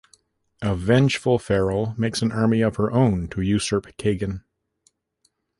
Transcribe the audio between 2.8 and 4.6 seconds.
own to usurp Kagan.